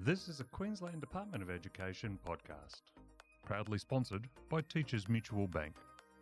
[0.00, 2.82] This is a Queensland Department of Education podcast.
[3.44, 5.74] Proudly sponsored by Teachers Mutual Bank,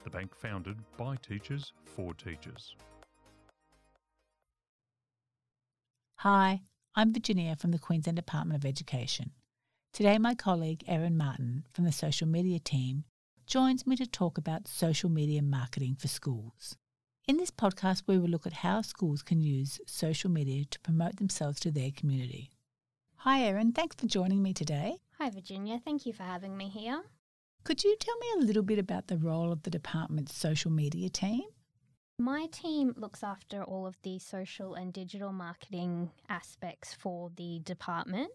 [0.03, 2.75] the bank founded by teachers for teachers.
[6.21, 6.63] Hi,
[6.95, 9.33] I'm Virginia from the Queensland Department of Education.
[9.93, 13.05] Today, my colleague Erin Martin from the social media team
[13.47, 16.79] joins me to talk about social media marketing for schools.
[17.29, 21.17] In this podcast, we will look at how schools can use social media to promote
[21.17, 22.56] themselves to their community.
[23.27, 23.73] Hi, Erin.
[23.73, 24.99] Thanks for joining me today.
[25.19, 25.81] Hi, Virginia.
[25.85, 27.03] Thank you for having me here.
[27.65, 31.09] Could you tell me a little bit about the role of the department's social media
[31.09, 31.43] team?
[32.21, 38.31] My team looks after all of the social and digital marketing aspects for the department.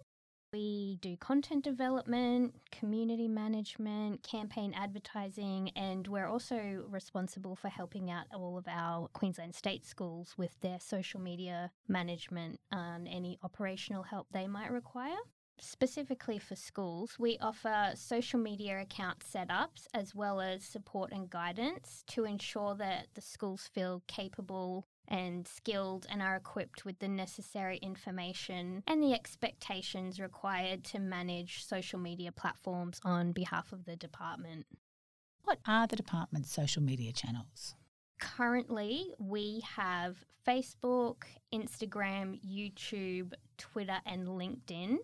[0.54, 8.26] We do content development, community management, campaign advertising, and we're also responsible for helping out
[8.34, 14.28] all of our Queensland state schools with their social media management and any operational help
[14.34, 15.20] they might require.
[15.58, 22.04] Specifically for schools, we offer social media account setups as well as support and guidance
[22.08, 27.78] to ensure that the schools feel capable and skilled and are equipped with the necessary
[27.78, 34.66] information and the expectations required to manage social media platforms on behalf of the department.
[35.44, 37.76] What are the department's social media channels?
[38.22, 41.24] Currently, we have Facebook,
[41.54, 44.98] Instagram, YouTube, Twitter, and LinkedIn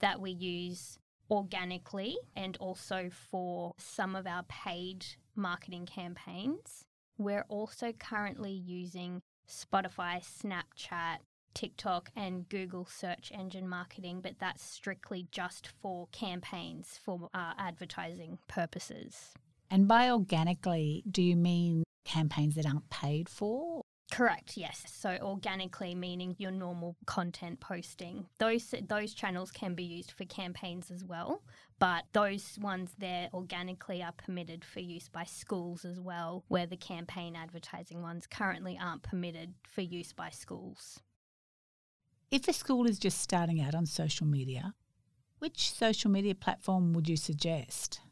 [0.00, 0.98] that we use
[1.30, 6.84] organically and also for some of our paid marketing campaigns.
[7.16, 9.22] We're also currently using
[9.52, 11.18] Spotify, Snapchat,
[11.54, 18.38] TikTok, and Google search engine marketing, but that's strictly just for campaigns for uh, advertising
[18.48, 19.34] purposes.
[19.70, 23.81] And by organically, do you mean campaigns that aren't paid for?
[24.12, 24.84] Correct, yes.
[24.92, 28.26] So organically meaning your normal content posting.
[28.38, 31.42] Those those channels can be used for campaigns as well,
[31.78, 36.76] but those ones there organically are permitted for use by schools as well, where the
[36.76, 41.00] campaign advertising ones currently aren't permitted for use by schools.
[42.30, 44.74] If a school is just starting out on social media,
[45.38, 48.02] which social media platform would you suggest?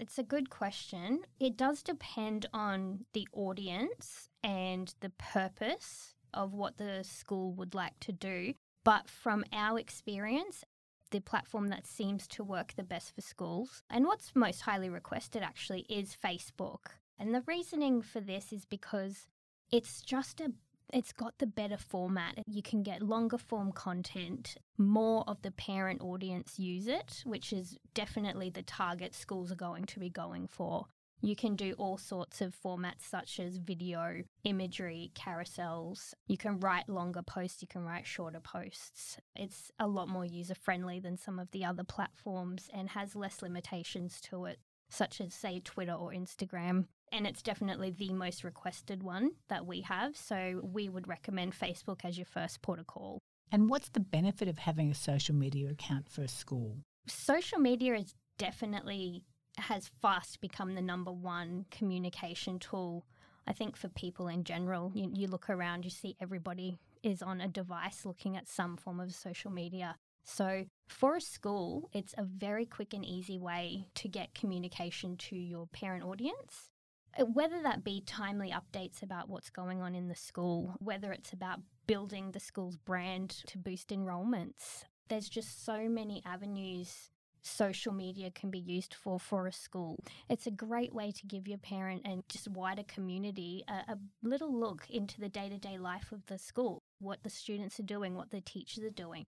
[0.00, 1.20] It's a good question.
[1.38, 8.00] It does depend on the audience and the purpose of what the school would like
[8.00, 8.54] to do.
[8.82, 10.64] But from our experience,
[11.10, 15.42] the platform that seems to work the best for schools and what's most highly requested
[15.42, 16.96] actually is Facebook.
[17.18, 19.26] And the reasoning for this is because
[19.70, 20.54] it's just a
[20.92, 22.38] it's got the better format.
[22.46, 24.56] You can get longer form content.
[24.78, 29.84] More of the parent audience use it, which is definitely the target schools are going
[29.86, 30.86] to be going for.
[31.22, 36.14] You can do all sorts of formats such as video, imagery, carousels.
[36.26, 39.18] You can write longer posts, you can write shorter posts.
[39.36, 43.42] It's a lot more user friendly than some of the other platforms and has less
[43.42, 49.02] limitations to it, such as, say, Twitter or Instagram and it's definitely the most requested
[49.02, 50.16] one that we have.
[50.16, 53.18] So we would recommend Facebook as your first port of call.
[53.52, 56.78] And what's the benefit of having a social media account for a school?
[57.06, 59.24] Social media is definitely
[59.58, 63.04] has fast become the number one communication tool.
[63.46, 67.40] I think for people in general, you, you look around, you see everybody is on
[67.40, 69.96] a device looking at some form of social media.
[70.22, 75.36] So, for a school, it's a very quick and easy way to get communication to
[75.36, 76.70] your parent audience
[77.18, 81.32] Uh, whether that be timely updates about what's going on in the school, whether it's
[81.32, 87.10] about building the school's brand to boost enrolments, there's just so many avenues
[87.42, 89.98] social media can be used for for a school.
[90.28, 94.54] It's a great way to give your parent and just wider community a, a little
[94.54, 98.14] look into the day to day life of the school, what the students are doing,
[98.14, 99.24] what the teachers are doing.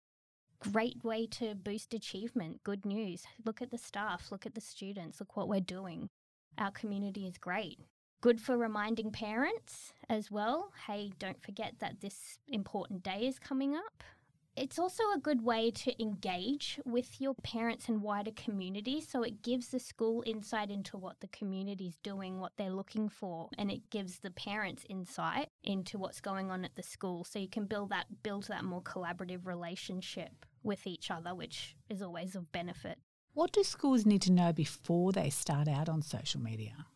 [0.60, 3.24] Great way to boost achievement, good news.
[3.44, 6.08] Look at the staff, look at the students, look what we're doing
[6.58, 7.78] our community is great.
[8.20, 13.74] Good for reminding parents as well hey, don't forget that this important day is coming
[13.76, 14.02] up.
[14.56, 19.02] It's also a good way to engage with your parents and wider community.
[19.02, 23.10] So it gives the school insight into what the community is doing, what they're looking
[23.10, 27.22] for, and it gives the parents insight into what's going on at the school.
[27.22, 32.00] So you can build that build that more collaborative relationship with each other, which is
[32.00, 32.98] always of benefit.
[33.36, 36.86] What do schools need to know before they start out on social media?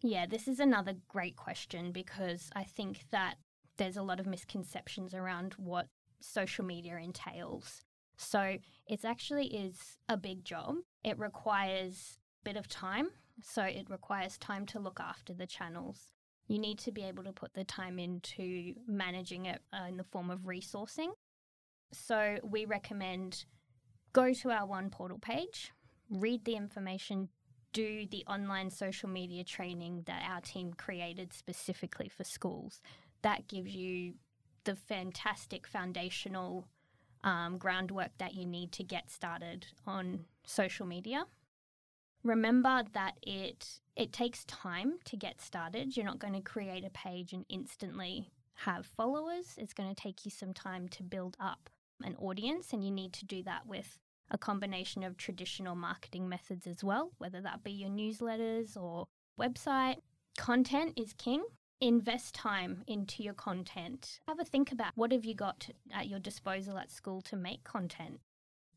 [0.00, 3.34] Yeah, this is another great question because I think that
[3.76, 5.88] there's a lot of misconceptions around what
[6.22, 7.82] social media entails.
[8.16, 8.56] So,
[8.86, 10.76] it actually is a big job.
[11.04, 13.10] It requires a bit of time.
[13.42, 16.14] So, it requires time to look after the channels.
[16.48, 20.04] You need to be able to put the time into managing it uh, in the
[20.04, 21.10] form of resourcing.
[21.92, 23.44] So we recommend
[24.12, 25.72] go to our One Portal page,
[26.10, 27.28] read the information,
[27.72, 32.80] do the online social media training that our team created specifically for schools.
[33.22, 34.14] That gives you
[34.64, 36.68] the fantastic foundational
[37.24, 41.24] um, groundwork that you need to get started on social media.
[42.24, 45.96] Remember that it it takes time to get started.
[45.96, 49.54] You're not going to create a page and instantly have followers.
[49.58, 51.68] It's going to take you some time to build up
[52.02, 53.98] an audience, and you need to do that with
[54.32, 59.06] a combination of traditional marketing methods as well, whether that be your newsletters or
[59.38, 59.98] website.
[60.38, 61.44] Content is king.
[61.80, 64.20] Invest time into your content.
[64.26, 67.62] Have a think about what have you got at your disposal at school to make
[67.64, 68.20] content.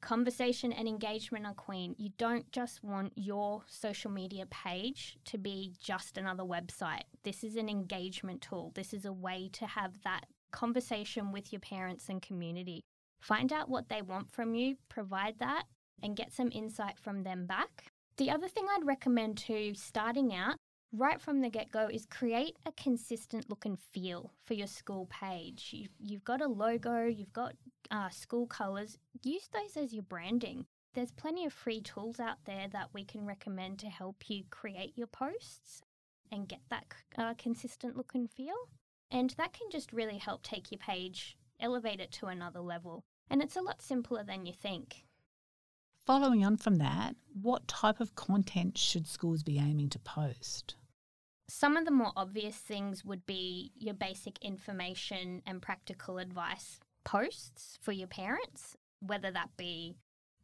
[0.01, 1.95] Conversation and engagement are queen.
[1.97, 7.03] You don't just want your social media page to be just another website.
[7.23, 8.71] This is an engagement tool.
[8.75, 12.83] This is a way to have that conversation with your parents and community.
[13.19, 15.63] Find out what they want from you, provide that,
[16.01, 17.91] and get some insight from them back.
[18.17, 20.55] The other thing I'd recommend to starting out
[20.93, 25.07] right from the get go is create a consistent look and feel for your school
[25.07, 25.75] page.
[25.99, 27.55] You've, got a logo, you've got
[27.91, 30.65] uh, school colours, use those as your branding.
[30.93, 34.93] There's plenty of free tools out there that we can recommend to help you create
[34.95, 35.81] your posts
[36.31, 36.85] and get that
[37.17, 38.55] uh, consistent look and feel.
[39.11, 43.03] And that can just really help take your page, elevate it to another level.
[43.29, 45.05] And it's a lot simpler than you think.
[46.05, 50.75] Following on from that, what type of content should schools be aiming to post?
[51.47, 57.77] Some of the more obvious things would be your basic information and practical advice posts
[57.81, 59.95] for your parents, whether that be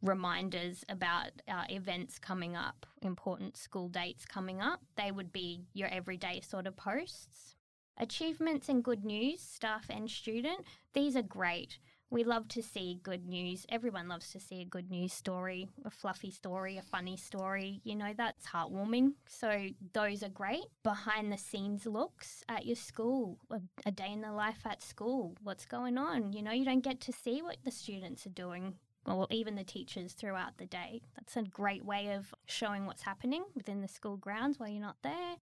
[0.02, 4.80] reminders about uh, events coming up, important school dates coming up.
[4.96, 7.56] They would be your everyday sort of posts.
[7.98, 11.78] Achievements and good news, staff and student, these are great
[12.12, 13.64] we love to see good news.
[13.70, 17.80] Everyone loves to see a good news story, a fluffy story, a funny story.
[17.84, 19.14] You know, that's heartwarming.
[19.26, 20.66] So, those are great.
[20.82, 23.38] Behind the scenes looks at your school,
[23.86, 26.34] a, day in the life at school, what's going on.
[26.34, 28.74] You know, you don't get to see what the students are doing
[29.06, 31.00] or even the teachers throughout the day.
[31.16, 34.98] That's a great way of showing what's happening within the school grounds while you're not
[35.02, 35.36] there.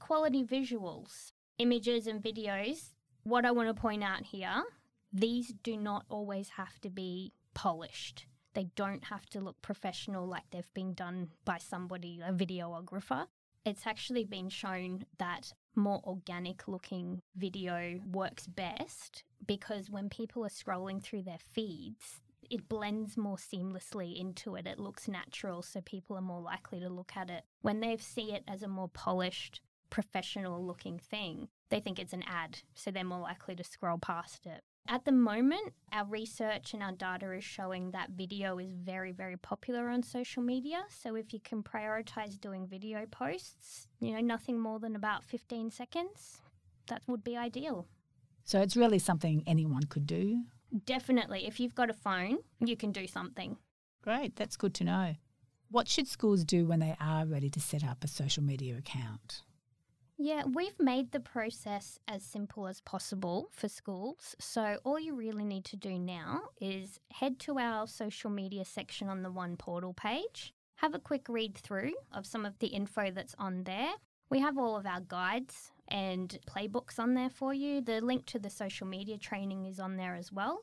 [0.00, 2.90] Quality visuals, images, and videos.
[3.22, 4.64] What I want to point out here
[5.12, 8.26] these do not always have to be polished.
[8.54, 13.26] They don't have to look professional like they've been done by somebody, a videographer.
[13.64, 20.48] It's actually been shown that more organic looking video works best because when people are
[20.48, 22.20] scrolling through their feeds,
[22.50, 24.66] it blends more seamlessly into it.
[24.66, 27.44] It looks natural, so people are more likely to look at it.
[27.62, 29.60] When they see it as a more polished,
[29.94, 34.44] professional looking thing, they think it's an ad, so they're more likely to scroll past
[34.44, 34.60] it.
[34.88, 39.36] At the moment, our research and our data is showing that video is very, very
[39.36, 40.82] popular on social media.
[40.88, 45.70] So if you can prioritize doing video posts, you know, nothing more than about 15
[45.70, 46.42] seconds,
[46.88, 47.86] that would be ideal.
[48.42, 50.42] So it's really something anyone could do?
[50.86, 51.46] Definitely.
[51.46, 53.58] If you've got a phone, you can do something.
[54.02, 55.14] Great, that's good to know.
[55.70, 59.42] What should schools do when they are ready to set up a social media account?
[60.16, 64.36] Yeah, we've made the process as simple as possible for schools.
[64.38, 69.08] So, all you really need to do now is head to our social media section
[69.08, 73.10] on the One Portal page, have a quick read through of some of the info
[73.10, 73.90] that's on there.
[74.30, 77.80] We have all of our guides and playbooks on there for you.
[77.80, 80.60] The link to the social media training is on there as well.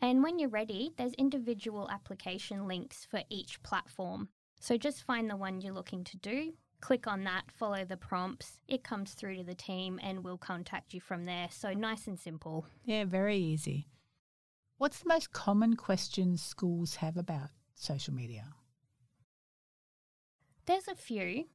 [0.00, 4.28] And when you're ready, there's individual application links for each platform.
[4.60, 6.52] So just find the one you're looking to do,
[6.84, 10.92] click on that, follow the prompts, it comes through to the team and we'll contact
[10.92, 11.48] you from there.
[11.50, 12.66] So nice and simple.
[12.84, 13.88] Yeah, very easy.
[14.76, 18.48] What's the most common questions schools have about social media?
[20.66, 21.46] There's a few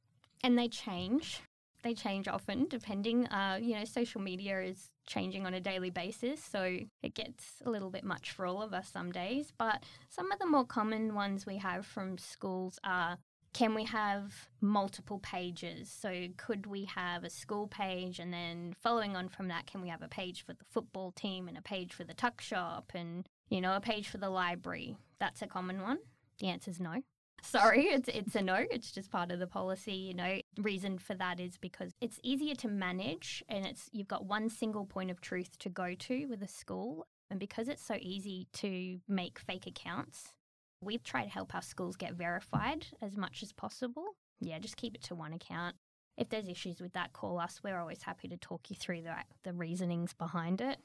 [0.42, 1.40] and they change.
[1.84, 3.28] They change often depending.
[3.28, 7.70] Uh, you know, social media is changing on a daily basis, so it gets a
[7.70, 9.52] little bit much for all of us some days.
[9.56, 13.16] But some of the more common ones we have from schools are
[13.52, 15.90] can we have multiple pages?
[15.90, 19.88] So, could we have a school page and then following on from that, can we
[19.88, 23.28] have a page for the football team and a page for the tuck shop and,
[23.48, 24.96] you know, a page for the library?
[25.18, 25.98] That's a common one.
[26.38, 27.02] The answer is no.
[27.42, 28.66] Sorry, it's it's a no.
[28.70, 30.40] It's just part of the policy, you know.
[30.58, 34.84] Reason for that is because it's easier to manage and it's you've got one single
[34.84, 39.00] point of truth to go to with a school and because it's so easy to
[39.08, 40.34] make fake accounts,
[40.80, 44.16] we try to help our schools get verified as much as possible.
[44.40, 45.76] Yeah, just keep it to one account.
[46.16, 47.60] If there's issues with that, call us.
[47.62, 50.78] We're always happy to talk you through the, the reasonings behind it.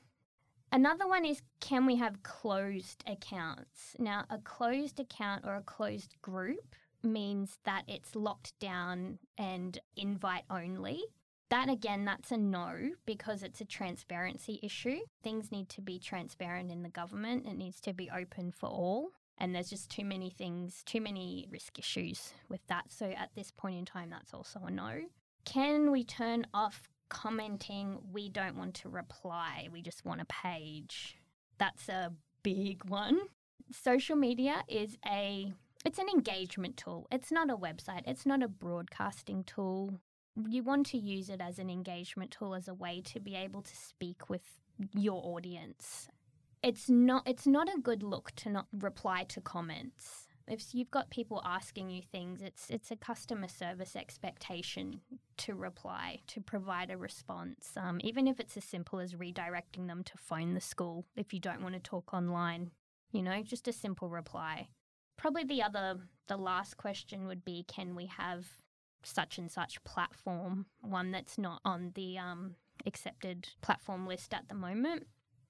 [0.72, 3.96] Another one is can we have closed accounts?
[4.00, 10.44] Now, a closed account or a closed group means that it's locked down and invite
[10.50, 11.04] only.
[11.50, 15.00] That again, that's a no because it's a transparency issue.
[15.24, 19.12] Things need to be transparent in the government, it needs to be open for all.
[19.38, 22.86] And there's just too many things, too many risk issues with that.
[22.90, 25.02] So at this point in time, that's also a no.
[25.44, 28.00] Can we turn off commenting?
[28.12, 31.18] We don't want to reply, we just want a page.
[31.58, 32.14] That's a
[32.44, 33.20] big one.
[33.72, 35.54] Social media is a
[35.86, 37.08] it's an engagement tool.
[37.12, 38.02] It's not a website.
[38.08, 40.00] It's not a broadcasting tool.
[40.50, 43.62] You want to use it as an engagement tool as a way to be able
[43.62, 44.42] to speak with
[44.94, 46.10] your audience.
[46.66, 50.28] It's not it's not a good look to not reply to comments.
[50.48, 55.02] If you've got people asking you things, it's it's a customer service expectation
[55.38, 60.04] to reply, to provide a response, um, even if it's as simple as redirecting them
[60.04, 62.72] to phone the school if you don't want to talk online.
[63.12, 64.70] You know, just a simple reply
[65.18, 68.46] probably the other, the last question would be can we have
[69.04, 72.56] such and such platform, one that's not on the um,
[72.86, 75.08] accepted platform list at the moment?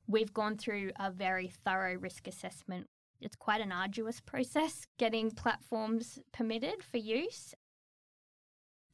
[0.08, 2.88] We've gone through a very thorough risk assessment.
[3.22, 7.56] It's quite an arduous process getting platforms permitted for use.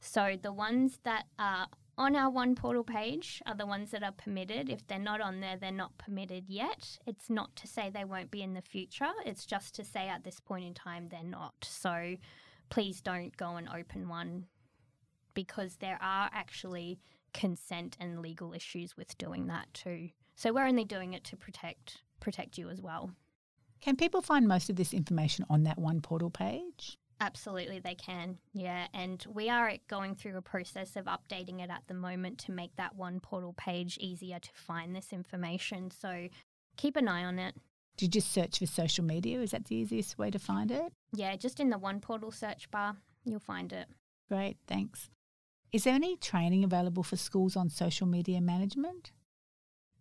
[0.00, 4.12] So, the ones that are on our one portal page are the ones that are
[4.12, 4.70] permitted.
[4.70, 6.98] If they're not on there, they're not permitted yet.
[7.06, 10.24] It's not to say they won't be in the future, it's just to say at
[10.24, 11.54] this point in time they're not.
[11.62, 12.16] So
[12.70, 14.46] please don't go and open one
[15.34, 16.98] because there are actually
[17.34, 20.10] consent and legal issues with doing that too.
[20.42, 23.12] So we're only doing it to protect protect you as well.
[23.80, 26.98] Can people find most of this information on that one portal page?
[27.20, 28.38] Absolutely, they can.
[28.52, 28.88] Yeah.
[28.92, 32.74] And we are going through a process of updating it at the moment to make
[32.74, 35.92] that one portal page easier to find this information.
[35.92, 36.26] So
[36.76, 37.54] keep an eye on it.
[37.96, 39.40] Do you just search for social media?
[39.42, 40.92] Is that the easiest way to find it?
[41.12, 43.86] Yeah, just in the one portal search bar, you'll find it.
[44.28, 45.08] Great, thanks.
[45.70, 49.12] Is there any training available for schools on social media management?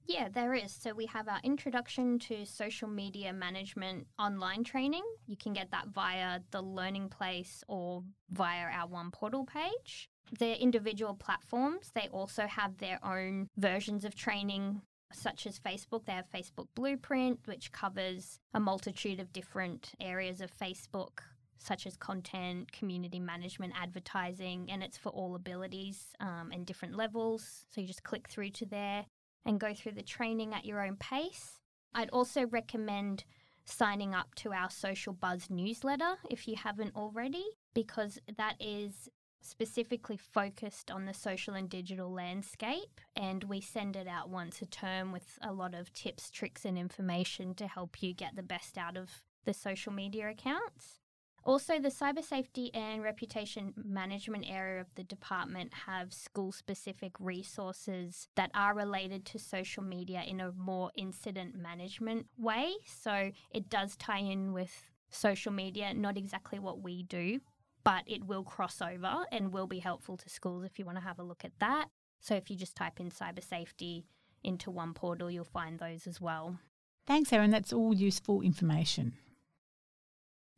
[0.07, 0.71] Yeah, there is.
[0.71, 5.03] So we have our introduction to social media management online training.
[5.27, 10.09] You can get that via the Learning Place or via our One Portal page.
[10.37, 14.81] The individual platforms, they also have their own versions of training
[15.13, 16.05] such as Facebook.
[16.05, 21.19] They have Facebook Blueprint, which covers a multitude of different areas of Facebook,
[21.57, 27.65] such as content, community management, advertising, and it's for all abilities um, and different levels.
[27.69, 29.05] So you just click through to there
[29.45, 31.59] and go through the training at your own pace.
[31.93, 33.25] I'd also recommend
[33.65, 39.09] signing up to our Social Buzz newsletter if you haven't already, because that is
[39.41, 43.01] specifically focused on the social and digital landscape.
[43.15, 46.77] And we send it out once a term with a lot of tips, tricks, and
[46.77, 51.00] information to help you get the best out of the social media accounts.
[51.43, 58.27] Also, the cyber safety and reputation management area of the department have school specific resources
[58.35, 62.73] that are related to social media in a more incident management way.
[62.85, 67.39] So it does tie in with social media, not exactly what we do,
[67.83, 71.03] but it will cross over and will be helpful to schools if you want to
[71.03, 71.87] have a look at that.
[72.19, 74.05] So if you just type in cyber safety
[74.43, 76.59] into one portal, you'll find those as well.
[77.07, 77.49] Thanks, Erin.
[77.49, 79.13] That's all useful information.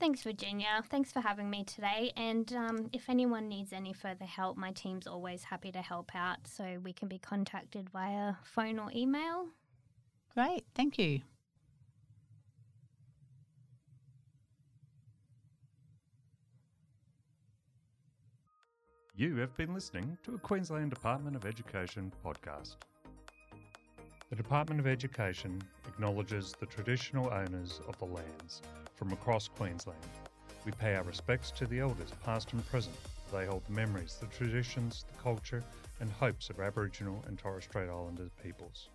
[0.03, 0.83] Thanks, Virginia.
[0.89, 2.11] Thanks for having me today.
[2.17, 6.39] And um, if anyone needs any further help, my team's always happy to help out.
[6.45, 9.47] So we can be contacted via phone or email.
[10.33, 10.65] Great.
[10.75, 11.21] Thank you.
[19.15, 22.75] You have been listening to a Queensland Department of Education podcast.
[24.33, 28.63] The Department of Education acknowledges the traditional owners of the lands
[28.95, 29.99] from across Queensland.
[30.65, 32.95] We pay our respects to the elders, past and present.
[33.31, 35.63] They hold the memories, the traditions, the culture,
[35.99, 38.89] and hopes of Aboriginal and Torres Strait Islander peoples.